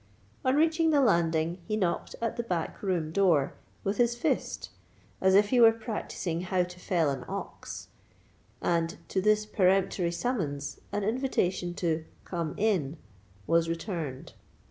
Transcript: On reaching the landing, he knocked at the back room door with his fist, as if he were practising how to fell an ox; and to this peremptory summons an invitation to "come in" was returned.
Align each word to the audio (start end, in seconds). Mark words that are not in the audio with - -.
On 0.43 0.55
reaching 0.55 0.89
the 0.89 0.99
landing, 0.99 1.59
he 1.67 1.77
knocked 1.77 2.15
at 2.23 2.35
the 2.35 2.41
back 2.41 2.81
room 2.81 3.11
door 3.11 3.53
with 3.83 3.97
his 3.97 4.15
fist, 4.15 4.71
as 5.21 5.35
if 5.35 5.49
he 5.49 5.61
were 5.61 5.71
practising 5.71 6.41
how 6.41 6.63
to 6.63 6.79
fell 6.79 7.11
an 7.11 7.23
ox; 7.27 7.89
and 8.63 8.97
to 9.09 9.21
this 9.21 9.45
peremptory 9.45 10.11
summons 10.11 10.81
an 10.91 11.03
invitation 11.03 11.75
to 11.75 12.03
"come 12.25 12.55
in" 12.57 12.97
was 13.45 13.69
returned. 13.69 14.33